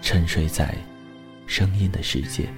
[0.00, 0.74] 沉睡在
[1.46, 2.48] 声音的世界。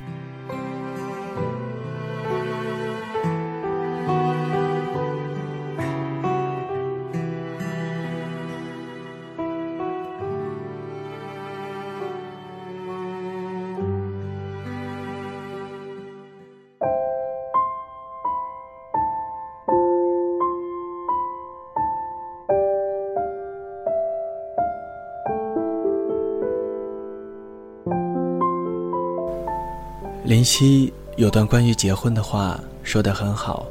[30.41, 33.67] 林夕有段关于结婚的话说得很好，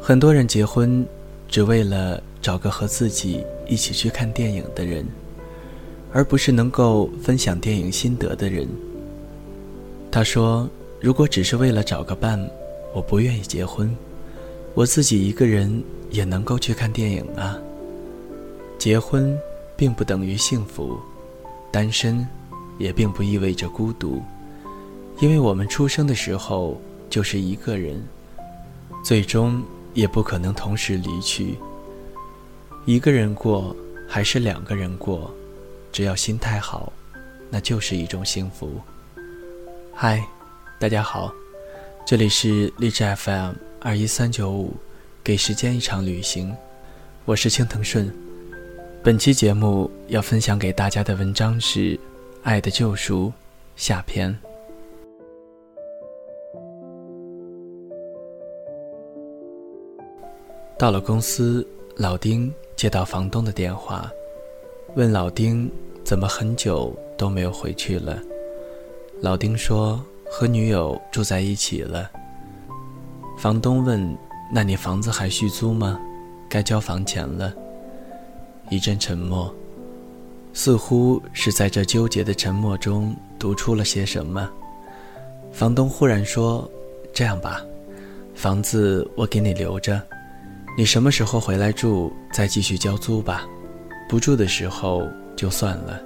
[0.00, 1.06] 很多人结婚
[1.46, 5.06] 只为了找个和自己一起去看电影的人，
[6.12, 8.66] 而不是能够分享电影心得的人。
[10.10, 10.68] 他说
[11.00, 12.36] ：“如果只是为了找个伴，
[12.92, 13.96] 我不愿意结婚，
[14.74, 17.56] 我自己一个人也能够去看电影啊。
[18.76, 19.38] 结婚
[19.76, 20.98] 并不等于幸福，
[21.70, 22.26] 单身
[22.76, 24.20] 也并不意味着孤独。”
[25.18, 26.78] 因为我们出生的时候
[27.08, 28.02] 就是一个人，
[29.02, 29.62] 最终
[29.94, 31.56] 也不可能同时离去。
[32.84, 33.74] 一个人过
[34.06, 35.32] 还是两个人过，
[35.90, 36.92] 只要心态好，
[37.48, 38.78] 那就是一种幸福。
[39.94, 40.22] 嗨，
[40.78, 41.32] 大家好，
[42.06, 44.76] 这里是励志 FM 二一三九五，
[45.24, 46.54] 给时间一场旅行，
[47.24, 48.14] 我是青藤顺。
[49.02, 51.94] 本期节目要分享给大家的文章是
[52.42, 53.28] 《爱的救赎》
[53.76, 54.38] 下篇。
[60.78, 61.66] 到了公司，
[61.96, 64.12] 老丁接到房东的电话，
[64.94, 65.70] 问老丁
[66.04, 68.22] 怎么很久都没有回去了。
[69.22, 69.98] 老丁说
[70.30, 72.10] 和女友住在一起了。
[73.38, 74.14] 房东问
[74.52, 75.98] ：“那你房子还续租吗？
[76.46, 77.54] 该交房钱了。”
[78.68, 79.50] 一阵沉默，
[80.52, 84.46] 似乎是在这纠结的沉默中读出了些什么。
[85.52, 86.70] 房东忽然说
[87.14, 87.64] ：“这样吧，
[88.34, 89.98] 房子我给你留着。”
[90.78, 93.48] 你什么时候回来住，再继续交租吧。
[94.06, 95.98] 不住的时候就算了。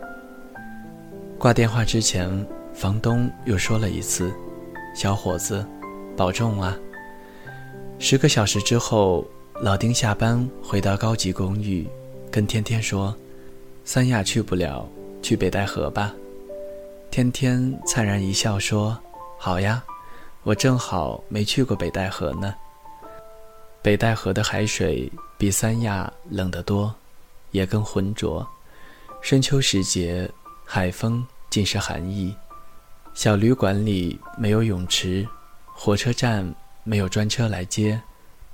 [1.40, 2.30] 挂电话之前，
[2.72, 4.32] 房东又说了一次
[4.94, 5.66] ：“小伙子，
[6.16, 6.78] 保重啊。”
[7.98, 9.26] 十个小时之后，
[9.60, 11.84] 老丁下班回到高级公寓，
[12.30, 13.12] 跟天天说
[13.84, 14.88] ：“三亚去不了，
[15.20, 16.14] 去北戴河吧。”
[17.10, 18.96] 天天灿然一笑说
[19.36, 19.82] ：“好呀，
[20.44, 22.54] 我正好没去过北戴河呢。”
[23.82, 26.94] 北戴河的海水比三亚冷得多，
[27.50, 28.46] 也更浑浊。
[29.22, 30.30] 深秋时节，
[30.64, 32.34] 海风尽是寒意。
[33.14, 35.26] 小旅馆里没有泳池，
[35.66, 36.54] 火车站
[36.84, 37.98] 没有专车来接，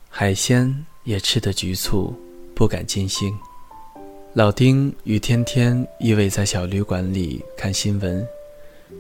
[0.09, 2.15] 海鲜也吃得局促，
[2.55, 3.37] 不敢尽兴。
[4.33, 8.25] 老丁与天天依偎在小旅馆里看新闻，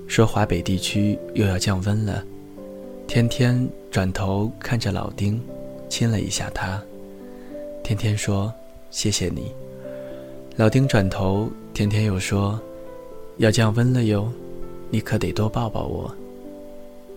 [0.09, 2.25] 说华北地区又要降温了。
[3.07, 5.41] 天天转头看着老丁。
[5.89, 6.83] 亲了一下他，
[7.83, 8.53] 天天说
[8.91, 9.53] ：“谢谢你。”
[10.57, 12.61] 老丁转头，天天又说
[13.39, 14.31] ：“要降温了哟，
[14.91, 16.15] 你可得多抱抱我。”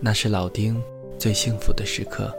[0.00, 0.80] 那是老丁
[1.18, 2.32] 最幸福的时刻。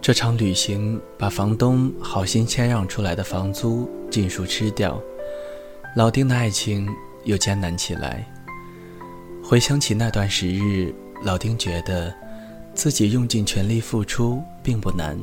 [0.00, 5.00] 这场旅行把房东好心谦让出来的房租尽数吃掉，
[5.96, 6.88] 老丁的爱情
[7.24, 8.26] 又艰难起来。
[9.42, 10.94] 回想起那段时日，
[11.24, 12.14] 老丁觉得。
[12.74, 15.18] 自己用尽全力付出并不难，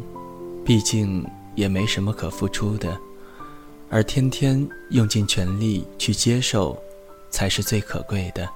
[0.65, 2.97] 毕竟也没什么可付出的，
[3.89, 6.77] 而天天用尽全力去接受，
[7.29, 8.47] 才是最可贵的。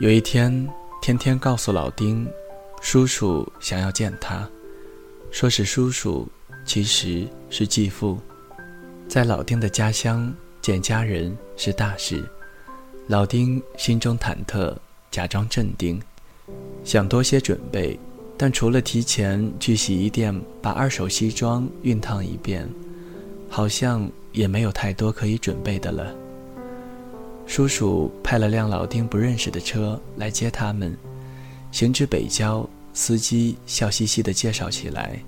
[0.00, 0.68] 有一天，
[1.02, 2.26] 天天告诉老丁，
[2.80, 4.48] 叔叔想要见他，
[5.30, 6.26] 说是叔叔，
[6.64, 8.18] 其实是继父。
[9.06, 10.32] 在老丁的家乡
[10.62, 12.24] 见家人是大事，
[13.06, 14.74] 老丁心中忐忑，
[15.10, 16.00] 假装镇定，
[16.84, 17.98] 想多些准备，
[18.36, 22.68] 但除了提前去洗衣店把二手西装熨烫一遍，
[23.48, 26.14] 好像也没有太多可以准备的了。
[27.46, 30.96] 叔叔派了辆老丁不认识的车来接他们，
[31.72, 35.20] 行至北郊，司机笑嘻嘻地介绍起来，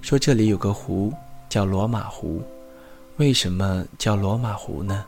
[0.00, 1.12] 说这里有个湖
[1.48, 2.42] 叫罗马湖，
[3.18, 5.04] 为什么叫罗马湖呢？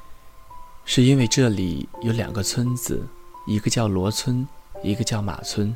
[0.84, 3.02] 是因为这里有两个村子，
[3.46, 4.46] 一个叫罗村，
[4.86, 5.74] 一个叫马村，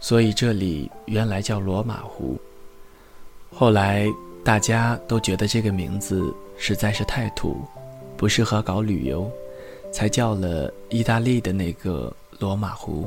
[0.00, 2.36] 所以这里原来叫罗马湖。
[3.54, 4.06] 后来
[4.44, 7.60] 大家都觉得这个名字实在是太土，
[8.16, 9.30] 不适合搞旅游，
[9.92, 13.06] 才叫了意大利的那个罗马湖。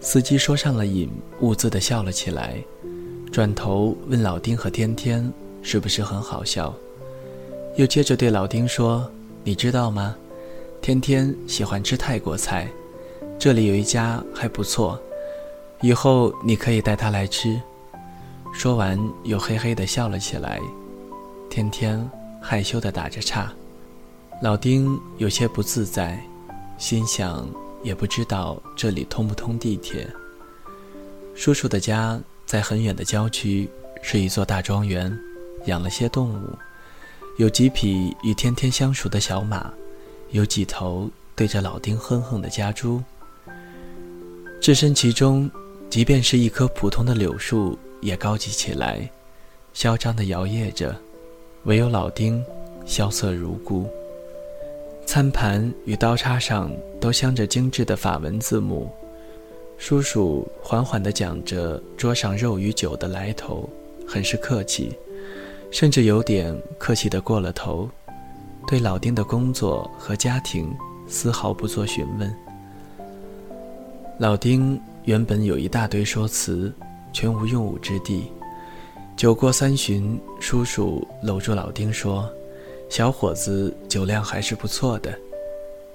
[0.00, 1.10] 司机说上了瘾，
[1.40, 2.56] 兀自地笑了起来，
[3.30, 5.30] 转头问老丁和天天
[5.62, 6.74] 是不是很好笑，
[7.76, 9.10] 又接着对老丁说。
[9.42, 10.14] 你知道吗？
[10.82, 12.68] 天天喜欢吃泰国菜，
[13.40, 15.00] 这里有一家还不错，
[15.80, 17.58] 以后你可以带他来吃。
[18.52, 20.60] 说完，又嘿嘿地笑了起来。
[21.48, 22.06] 天天
[22.38, 23.50] 害羞地打着岔，
[24.42, 26.22] 老丁有些不自在，
[26.76, 27.48] 心想
[27.82, 30.06] 也不知道这里通不通地铁。
[31.34, 33.66] 叔叔的家在很远的郊区，
[34.02, 35.18] 是一座大庄园，
[35.64, 36.58] 养了些动物。
[37.38, 39.72] 有几匹与天天相熟的小马，
[40.28, 43.02] 有几头对着老丁哼哼的家猪。
[44.60, 45.50] 置身其中，
[45.88, 49.10] 即便是一棵普通的柳树也高级起来，
[49.72, 50.94] 嚣张地摇曳着。
[51.64, 52.44] 唯有老丁，
[52.84, 53.88] 萧瑟如故。
[55.06, 56.70] 餐盘与刀叉上
[57.00, 58.90] 都镶着精致的法文字母。
[59.78, 63.66] 叔叔缓缓地讲着桌上肉与酒的来头，
[64.06, 64.92] 很是客气。
[65.70, 67.88] 甚至有点客气的过了头，
[68.66, 70.70] 对老丁的工作和家庭
[71.08, 72.49] 丝毫不做询问。
[74.20, 76.70] 老丁原本有一大堆说辞，
[77.10, 78.30] 全无用武之地。
[79.16, 82.30] 酒过三巡，叔叔搂住老丁说
[82.90, 85.18] ：“小伙子酒量还是不错的，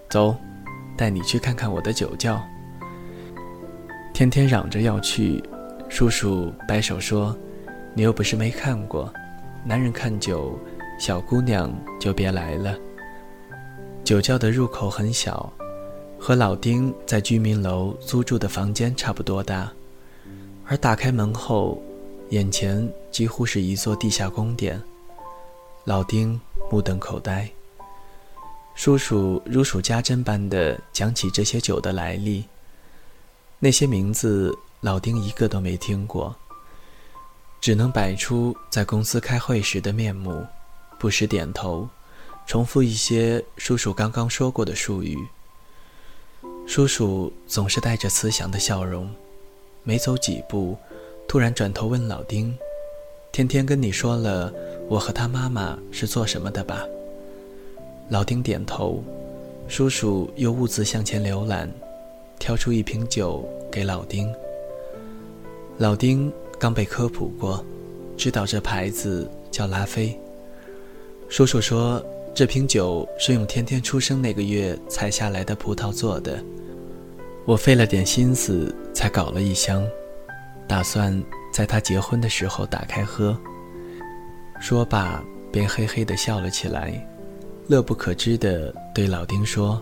[0.10, 0.36] 走，
[0.98, 2.42] 带你去看看我的酒窖。”
[4.12, 5.40] 天天嚷着要去，
[5.88, 7.38] 叔叔摆手说
[7.94, 9.14] ：“你又不是没看过。”
[9.64, 10.60] 男人看酒，
[10.98, 12.76] 小姑娘就别来了。
[14.04, 15.54] 酒窖的入口很小，
[16.28, 19.72] 和老丁在居民楼租住的房间差不多大，
[20.66, 21.80] 而打开门后，
[22.30, 24.82] 眼前几乎是一座地下宫殿。
[25.84, 26.42] 老丁
[26.72, 27.48] 目瞪口呆。
[28.74, 32.44] 叔叔如数家珍般的讲起这些酒的来历，
[33.60, 34.52] 那些名字
[34.82, 36.36] 老丁一个都没听过。
[37.62, 40.44] 只能摆出在公司开会时的面目，
[40.98, 41.88] 不时点头，
[42.48, 45.16] 重复一些叔叔刚刚说过的术语。
[46.68, 49.10] 叔叔总是带着慈祥的笑容，
[49.84, 50.78] 没走几步，
[51.28, 52.56] 突然转头问老丁
[53.32, 54.52] ：“天天跟你说了
[54.90, 56.84] 我和他妈妈是做什么的吧？”
[58.10, 59.04] 老丁点头。
[59.68, 61.72] 叔叔又兀自向前浏览，
[62.38, 64.32] 挑出一瓶酒给老丁。
[65.78, 66.32] 老丁。
[66.58, 67.64] 刚被科普过，
[68.16, 70.18] 知道这牌子叫拉菲。
[71.28, 72.02] 叔叔说，
[72.36, 76.44] 这瓶酒是用天天出生那个月采下来的葡萄做的。
[77.46, 79.88] 我费了点心思才搞了一箱，
[80.68, 81.24] 打算
[81.54, 83.40] 在他结婚的时候打开喝。
[84.60, 87.02] 说罢，便嘿嘿地笑了起来，
[87.68, 89.82] 乐不可支地对老丁说：“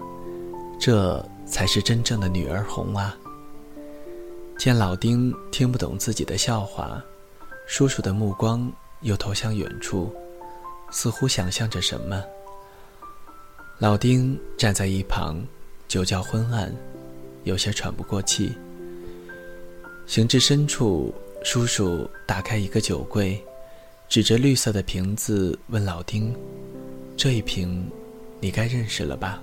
[0.79, 3.17] 这才是真正的女儿红啊！”
[4.59, 7.03] 见老丁听不懂自己的笑话，
[7.65, 10.13] 叔叔的目光又投向远处，
[10.91, 12.23] 似乎想象着什么。
[13.79, 15.43] 老丁站在一旁，
[15.87, 16.73] 酒窖昏暗，
[17.43, 18.53] 有些喘不过气。
[20.05, 21.13] 行至深处，
[21.43, 23.43] 叔叔打开一个酒柜，
[24.07, 26.33] 指着绿色的瓶子问老丁
[27.17, 27.85] ：“这一瓶，
[28.39, 29.41] 你该认识了吧？”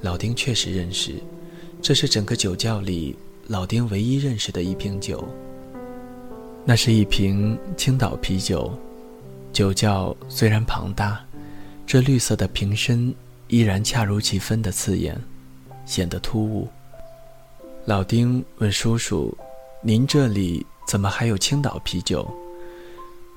[0.00, 1.14] 老丁确实认识，
[1.82, 3.16] 这是整个酒窖里。
[3.48, 5.26] 老丁唯一认识的一瓶酒，
[6.64, 8.70] 那是一瓶青岛啤酒。
[9.54, 11.24] 酒窖虽然庞大，
[11.88, 13.14] 这绿色的瓶身
[13.46, 15.18] 依然恰如其分的刺眼，
[15.86, 16.68] 显得突兀。
[17.86, 19.34] 老丁问叔叔
[19.80, 22.30] ：“您这里怎么还有青岛啤酒？”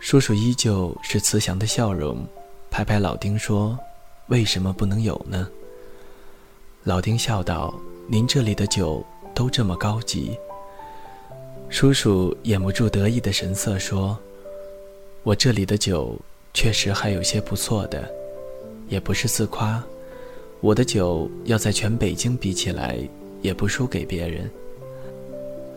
[0.01, 2.27] 叔叔依旧是慈祥的笑容，
[2.69, 3.79] 拍拍老丁说
[4.27, 5.47] ：“为什么不能有呢？”
[6.83, 7.73] 老丁笑道
[8.05, 9.01] ：“您这里的酒。”
[9.33, 10.37] 都这么高级。
[11.69, 14.19] 叔叔掩不住得意的神色说
[15.23, 16.19] ：“我这里的酒
[16.53, 18.13] 确实还有些不错的，
[18.91, 19.81] 也不是自夸。
[20.59, 22.99] 我的酒要在全北京比起来，
[23.41, 24.51] 也不输给别人。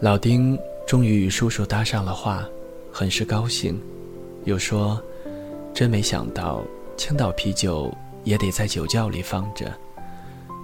[0.00, 2.47] 老丁终于与叔叔搭上了话，
[2.92, 3.80] 很是高兴，
[4.44, 5.00] 又说
[5.73, 6.62] ：“真没想到
[6.97, 7.90] 青岛啤酒
[8.25, 9.73] 也得在酒窖里放着，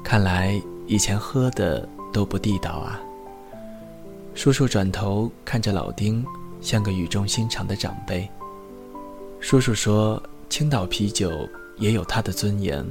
[0.04, 3.00] 看来以前喝的都不地道啊。”
[4.34, 6.24] 叔叔转头看着老丁，
[6.60, 8.28] 像个语重心长的长辈。
[9.38, 11.48] 叔叔说：“青岛啤酒
[11.80, 12.86] 也有它的尊严，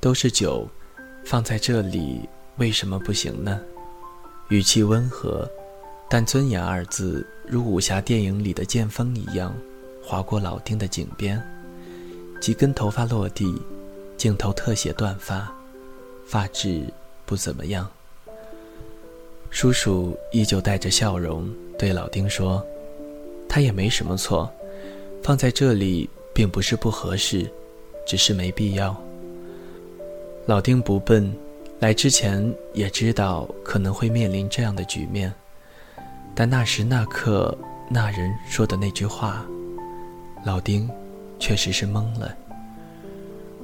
[0.00, 0.66] 都是酒，
[1.26, 3.60] 放在这里为什么不行呢？”
[4.48, 5.46] 语气温和，
[6.08, 9.54] 但“尊严”二字如武侠电影里的剑锋一样，
[10.02, 11.40] 划过老丁的颈边，
[12.40, 13.54] 几根头发落地，
[14.16, 15.52] 镜头特写断发，
[16.26, 16.84] 发质
[17.26, 17.88] 不怎么样。
[19.50, 22.64] 叔叔依旧带着笑容对老丁说
[23.48, 24.52] ：“他也没什么错，
[25.22, 27.50] 放在这里并不是不合适，
[28.10, 28.96] 只是没必要。”
[30.46, 31.32] 老丁不笨，
[31.78, 35.32] 来之前也知道可能会面临这样的局面，
[36.34, 37.56] 但那时那刻
[37.88, 39.46] 那人说的那句话，
[40.44, 40.90] 老丁
[41.38, 42.34] 确实是懵了。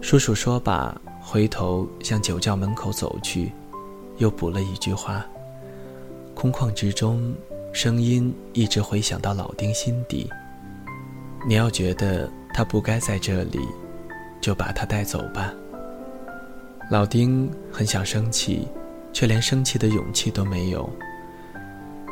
[0.00, 3.50] 叔叔说罢，回头向酒窖门口走去，
[4.18, 5.26] 又补了一句话。
[6.36, 7.34] 空旷之中，
[7.72, 10.30] 声音一直回响到老丁心底。
[11.48, 13.58] 你要觉得他不该在这里，
[14.46, 15.52] 就把他带走吧。
[16.88, 18.68] 老丁很想生气，
[19.12, 20.88] 却连生气的勇气都没有。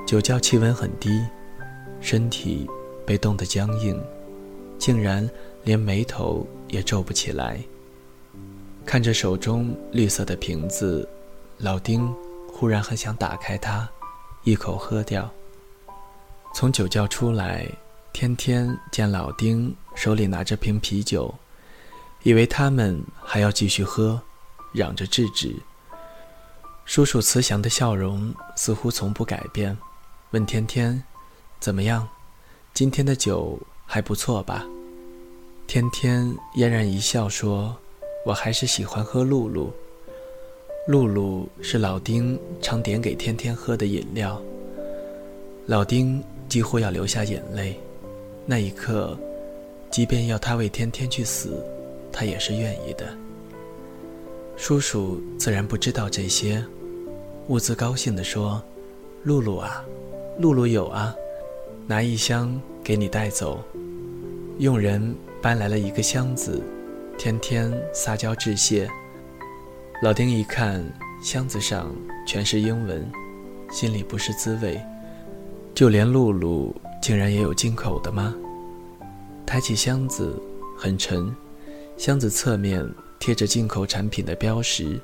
[0.04, 1.24] 酒窖气温很低，
[2.00, 2.68] 身体
[3.06, 3.96] 被冻得僵硬，
[4.80, 5.30] 竟然
[5.62, 7.60] 连眉头也皱不起来。
[8.84, 11.08] 看着手中绿色的瓶子，
[11.58, 12.12] 老丁
[12.52, 13.88] 忽然很想打开它。
[14.42, 15.30] 一口喝掉。
[16.52, 17.64] 从酒窖出来，
[18.12, 21.32] 天天见老丁手里拿着瓶啤酒，
[22.24, 24.20] 以为他们还要继续喝，
[24.72, 25.54] 嚷着制止。
[26.86, 29.76] 叔叔慈祥的笑容似乎从不改变，
[30.30, 31.02] 问天天
[31.60, 32.08] ：“怎么样？
[32.72, 34.64] 今天的酒还不错吧？”
[35.68, 37.76] 天天嫣然一笑说
[38.24, 39.70] ：“我还是喜欢喝露露。”
[40.88, 44.40] 露露是老丁常点给天天喝的饮料。
[45.66, 47.78] 老丁几乎要流下眼泪，
[48.46, 49.18] 那一刻，
[49.90, 51.64] 即便要他为天天去死，
[52.14, 53.04] 他也是愿意的。
[54.56, 56.64] 叔叔自然不知道这些，
[57.48, 58.62] 兀自高兴地说
[59.24, 59.84] ：“露露啊，
[60.38, 61.12] 露露有啊，
[61.88, 63.60] 拿一箱给你带走。”
[64.60, 66.62] 佣人搬来了一个箱子，
[67.18, 68.88] 天天撒娇致谢。
[70.00, 70.84] 老丁一看
[71.20, 71.92] 箱子上
[72.24, 73.04] 全是英文，
[73.72, 74.80] 心里不是滋味。
[75.74, 78.32] 就连露露竟然也有进口的吗？
[79.44, 80.40] 抬起箱子，
[80.78, 81.34] 很沉，
[81.96, 85.00] 箱子侧面贴着进口产品的标识，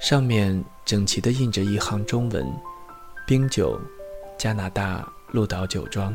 [0.00, 2.46] 上面整齐地印着一行中文
[3.26, 3.80] ：“冰酒，
[4.38, 6.14] 加拿大鹿岛酒庄。”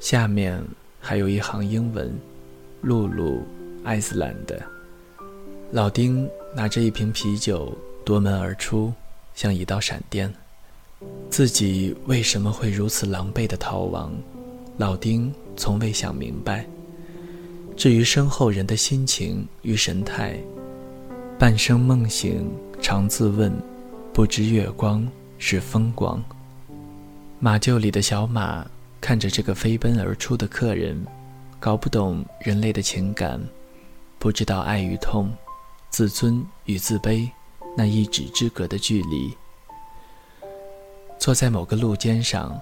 [0.00, 0.62] 下面
[1.00, 2.12] 还有一行英文
[2.82, 3.42] ：“露露，
[3.84, 4.60] 爱斯兰的。”
[5.72, 8.92] 老丁拿着一瓶啤酒夺门而出，
[9.34, 10.32] 像一道闪电。
[11.30, 14.12] 自己为什么会如此狼狈的逃亡？
[14.76, 16.66] 老丁从未想明白。
[17.76, 20.38] 至于身后人的心情与神态，
[21.38, 22.50] 半生梦醒
[22.80, 23.52] 常自问，
[24.12, 25.06] 不知月光
[25.38, 26.22] 是风光。
[27.40, 28.64] 马厩里的小马
[29.00, 31.04] 看着这个飞奔而出的客人，
[31.58, 33.40] 搞不懂人类的情感，
[34.18, 35.30] 不知道爱与痛。
[35.90, 37.28] 自尊与自卑，
[37.76, 39.32] 那一指之隔的距离。
[41.20, 42.60] 坐在某个路肩上，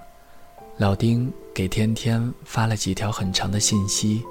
[0.77, 4.23] 老丁给天天发了几条很长的信息，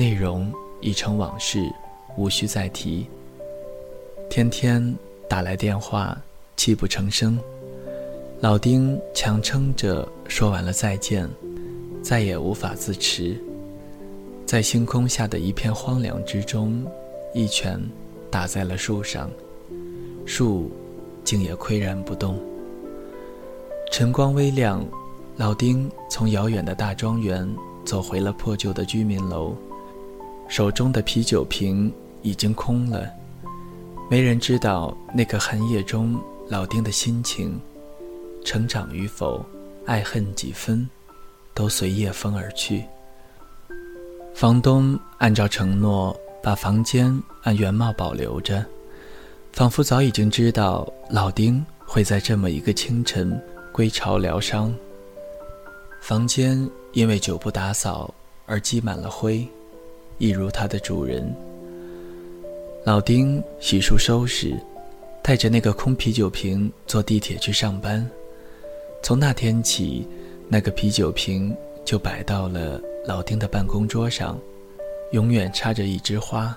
[0.00, 1.70] 内容已成往事，
[2.16, 3.06] 无需再提。
[4.30, 4.82] 天天
[5.28, 6.18] 打来电话，
[6.56, 7.38] 泣不成声。
[8.40, 11.28] 老丁强撑着说完了再见，
[12.02, 13.36] 再也无法自持，
[14.46, 16.82] 在星空下的一片荒凉之中。
[17.34, 17.78] 一拳
[18.30, 19.30] 打在了树上，
[20.24, 20.70] 树
[21.24, 22.40] 竟也岿然不动。
[23.92, 24.82] 晨光微亮，
[25.36, 27.46] 老丁从遥远的大庄园
[27.84, 29.54] 走回了破旧的居民楼，
[30.50, 31.90] 手中的啤酒瓶
[32.20, 33.10] 已经空了。
[34.10, 37.58] 没人知道那个寒夜中老丁的心情，
[38.44, 39.42] 成长与否，
[39.86, 40.86] 爱恨几分，
[41.54, 42.84] 都随夜风而去。
[44.34, 46.14] 房东按照承诺。
[46.42, 48.64] 把房间按原貌保留着，
[49.52, 53.38] 仿佛早已经知道老丁会在这么一个清晨
[53.70, 54.74] 归巢疗伤。
[56.00, 58.14] 房间因为久不打扫
[58.46, 59.46] 而积满了灰，
[60.20, 61.34] 一如它的主人。
[62.84, 64.54] 老丁洗漱收拾，
[65.22, 68.08] 带着那个空啤酒瓶坐地铁去上班。
[69.02, 70.06] 从那天起，
[70.46, 74.38] 那个啤酒瓶就摆到了老丁的办公桌上，
[75.12, 76.56] 永远插着一枝花。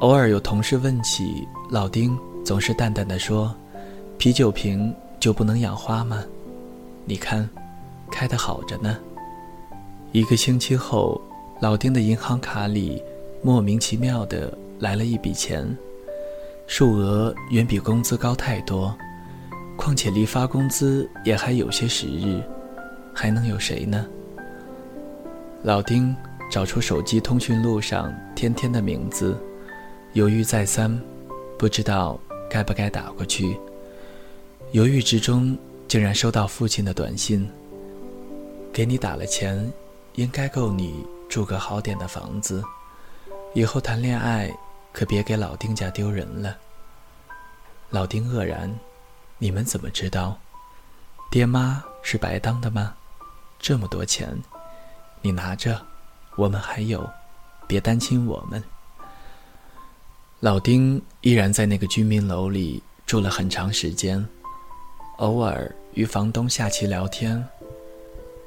[0.00, 3.54] 偶尔有同事问起，老丁总是淡淡的说
[4.18, 6.22] ：“啤酒瓶就不能养花吗？
[7.06, 7.48] 你看，
[8.10, 8.98] 开得好着呢。”
[10.12, 11.20] 一个星期后，
[11.58, 13.02] 老丁的银行卡里
[13.42, 15.66] 莫名其妙的来了一笔钱，
[16.66, 18.94] 数额远比工资高太多。
[19.74, 22.42] 况且离发工资也还有些时日，
[23.14, 24.06] 还能有谁呢？
[25.62, 26.14] 老丁
[26.50, 29.36] 找出手机通讯录上天天的名字，
[30.12, 30.98] 犹豫再三，
[31.58, 32.18] 不知道
[32.50, 33.56] 该不该打过去。
[34.72, 35.56] 犹豫之中，
[35.88, 37.48] 竟然收到父亲的短信
[38.72, 39.72] ：“给你打了钱，
[40.16, 42.62] 应该够你住个好点的房子。
[43.54, 44.50] 以后谈恋爱
[44.92, 46.56] 可别给老丁家丢人了。”
[47.90, 48.74] 老丁愕然。
[49.38, 50.38] 你们怎么知道？
[51.30, 52.94] 爹妈是白当的吗？
[53.58, 54.34] 这么多钱，
[55.20, 55.78] 你拿着，
[56.36, 57.06] 我们还有，
[57.66, 58.64] 别担心我们。
[60.40, 64.26] 老丁依然在那个居民楼里住了很长时间，
[65.18, 67.46] 偶尔与房东下棋聊天，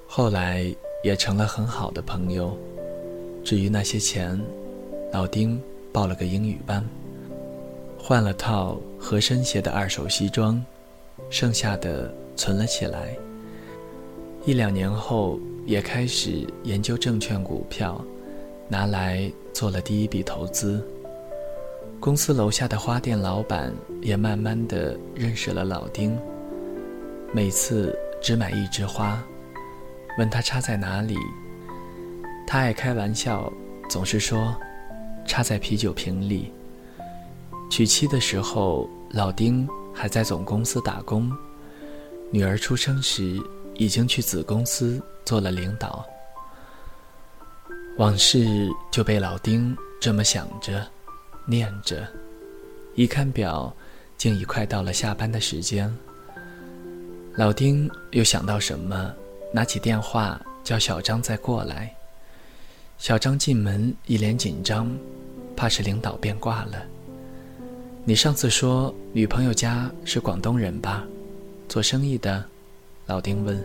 [0.07, 2.57] 后来也成了很好的朋友。
[3.43, 4.39] 至于那些钱，
[5.11, 6.85] 老丁报了个英语班，
[7.97, 10.63] 换了套合身些的二手西装。
[11.29, 13.15] 剩下的存了起来。
[14.45, 18.03] 一两年后，也开始研究证券股票，
[18.69, 20.81] 拿来做了第一笔投资。
[21.99, 26.17] 公司楼下的花店老板也慢慢的认识了老丁。
[27.33, 29.21] 每次只买一枝花，
[30.19, 31.17] 问他插在哪里，
[32.45, 33.51] 他爱开玩笑，
[33.89, 34.55] 总是说
[35.25, 36.53] 插在啤酒瓶里。
[37.71, 39.67] 娶妻的时候，老丁。
[39.91, 41.29] 还在总公司打工，
[42.31, 43.37] 女儿出生时
[43.75, 46.05] 已经去子公司做了领导。
[47.97, 50.87] 往事就被老丁这么想着、
[51.45, 52.07] 念着，
[52.95, 53.75] 一看表，
[54.15, 55.93] 竟已快到了下班的时间。
[57.35, 59.13] 老丁又想到什么，
[59.51, 61.93] 拿起电话叫小张再过来。
[62.97, 64.89] 小张进门一脸紧张，
[65.55, 66.83] 怕是领导变卦了。
[68.03, 71.03] 你上次说女朋友家是广东人吧？
[71.67, 72.43] 做生意的，
[73.05, 73.61] 老丁问。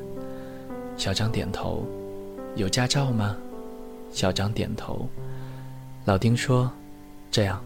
[0.96, 1.86] 小张点头。
[2.56, 3.36] 有驾照吗？
[4.12, 5.08] 小张点头。
[6.04, 6.70] 老丁说
[7.32, 7.62] ：“这样，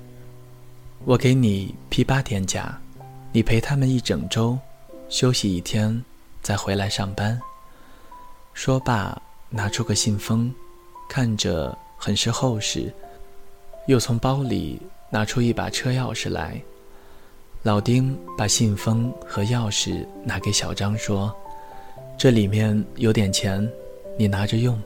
[1.05, 2.81] 我给你批八天假，
[3.33, 4.59] 你陪他们一整周，
[5.11, 6.03] 休息一天，
[6.41, 7.39] 再回来上班。”
[8.59, 9.17] 说罢，
[9.51, 10.53] 拿出个信封，
[11.09, 12.93] 看着很是厚实，
[13.87, 14.83] 又从包里。
[15.11, 16.61] 拿出一把车钥匙来，
[17.63, 21.33] 老丁把信封和钥匙拿给小张说
[22.19, 23.67] ：“这里面有点钱，
[24.19, 24.77] 你拿着用。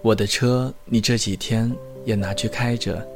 [0.00, 1.70] 我的车你这几天
[2.06, 3.06] 也拿去开着，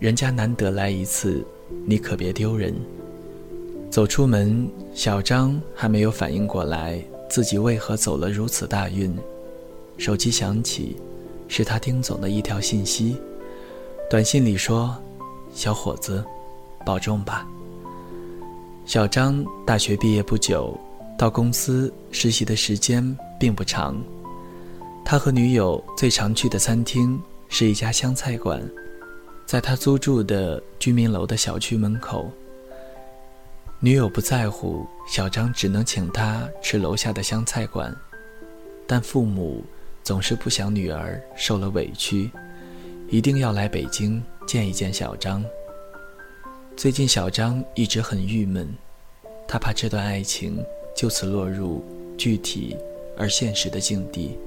[0.00, 1.46] 人家难得来一次，
[1.86, 2.74] 你可别丢人。”
[3.90, 9.14] 走出门，小张还没有反应过来自己为何走了如此大运，
[9.96, 10.96] 手机响起，
[11.46, 13.16] 是他丁总的一条信息，
[14.10, 14.96] 短信里说。
[15.54, 16.22] 小伙子，
[16.84, 17.48] 保重吧。
[18.84, 20.78] 小张大学毕业不久，
[21.18, 24.00] 到公司实习的时间并不长。
[25.06, 28.62] 他和女友最常去的餐厅是一家湘菜馆，
[29.46, 32.30] 在他租住的居民楼的小区门口。
[33.80, 37.94] 女友不在乎，小张只能请她吃楼下的湘菜馆，
[38.88, 39.64] 但父母
[40.02, 42.28] 总是不想女儿受了委屈，
[43.08, 44.22] 一定要来北京。
[44.48, 45.44] 见一见小张。
[46.74, 48.66] 最近小张一直很郁闷，
[49.46, 50.64] 他怕这段爱情
[50.96, 51.84] 就此落入
[52.16, 52.74] 具体
[53.14, 54.38] 而现实的境地。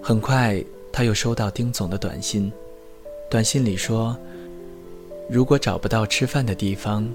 [0.00, 2.52] 很快，他又收到丁总的短信，
[3.28, 4.16] 短信里说，
[5.28, 7.12] 如果找不到吃饭的地方，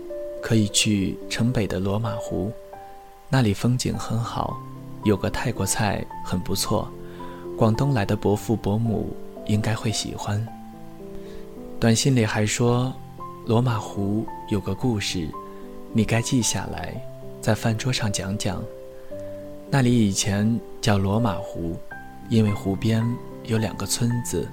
[0.48, 2.50] 可以去城北的罗马湖，
[3.28, 4.58] 那里风景很好，
[5.04, 6.90] 有个泰国菜很不错，
[7.58, 9.14] 广东来的伯父伯母
[9.46, 10.42] 应该会喜欢。
[11.82, 12.94] 短信里还说，
[13.46, 15.28] 罗马湖有个故事，
[15.92, 16.96] 你该记下来，
[17.42, 18.64] 在饭桌上讲讲。
[19.70, 21.76] 那里以前叫罗马湖，
[22.30, 23.06] 因为湖边
[23.44, 24.48] 有两个村子，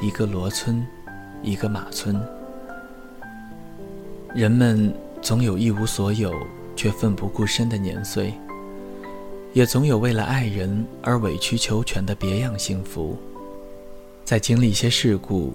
[0.00, 0.82] 一个罗村，
[1.42, 2.18] 一个马村。
[4.34, 4.90] 人们
[5.28, 6.34] 总有一无所有
[6.74, 8.32] 却奋不顾身的年岁，
[9.52, 13.14] 也总有为了爱人而委曲求全的别样幸福。
[14.24, 15.52] 在经历一些事故。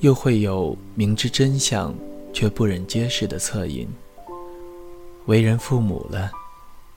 [0.00, 1.94] 又会有明知真相
[2.32, 3.88] 却不忍揭示的恻隐。
[5.24, 6.30] 为人父母了，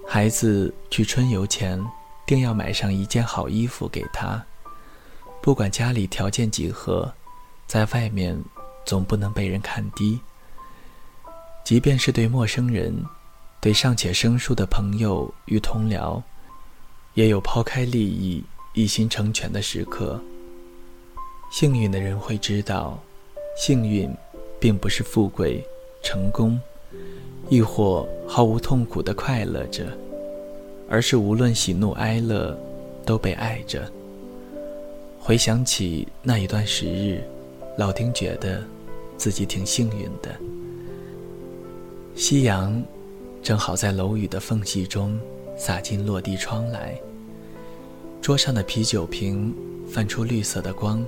[0.05, 1.81] 孩子去春游前，
[2.25, 4.43] 定要买上一件好衣服给他。
[5.41, 7.13] 不管家里条件几何，
[7.67, 8.37] 在外面
[8.83, 10.19] 总不能被人看低。
[11.69, 12.91] 即便是对陌生人，
[13.61, 16.19] 对尚且生疏的朋友与同僚，
[17.13, 20.19] 也有抛开利益、一心成全的时刻。
[21.51, 22.99] 幸运的人会知道，
[23.55, 24.11] 幸运，
[24.59, 25.63] 并不是富贵、
[26.01, 26.59] 成功，
[27.49, 29.95] 亦或毫无痛苦的快乐着，
[30.89, 32.57] 而是无论喜怒哀乐，
[33.05, 33.87] 都被爱着。
[35.19, 37.23] 回想起那一段时日，
[37.77, 38.63] 老丁觉得
[39.17, 40.35] 自己挺幸运的。
[42.19, 42.83] 夕阳
[43.41, 45.17] 正好在楼宇的缝隙中
[45.57, 46.93] 洒进落地窗来，
[48.21, 49.55] 桌上的啤酒瓶
[49.89, 51.01] 泛出绿色的光。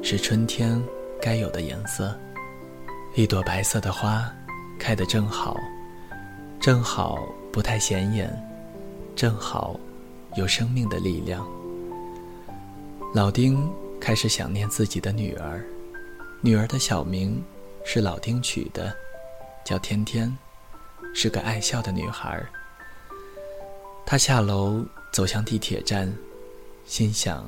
[0.00, 0.82] 是春天
[1.20, 2.18] 该有的颜色，
[3.14, 4.24] 一朵白色的花
[4.78, 5.54] 开得正好，
[6.58, 7.18] 正好
[7.52, 8.34] 不太显眼，
[9.14, 9.78] 正好
[10.36, 11.46] 有生命的力量。
[13.14, 15.62] 老丁开始想念自己的女儿，
[16.40, 17.38] 女儿的小名
[17.84, 18.96] 是老丁取的，
[19.64, 20.36] 叫天天，
[21.14, 22.44] 是个爱笑的女孩。
[24.04, 26.12] 她下楼走向地铁站，
[26.84, 27.44] 心想，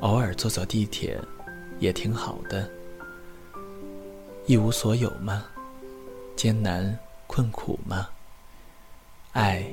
[0.00, 1.20] 偶尔坐坐地铁。
[1.78, 2.70] 也挺好的，
[4.44, 5.46] 一无所有吗？
[6.36, 6.94] 艰难
[7.26, 8.06] 困苦吗？
[9.32, 9.64] 爱，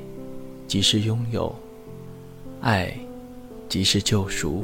[0.66, 1.54] 即是拥有；
[2.62, 2.98] 爱，
[3.68, 4.64] 即是救赎。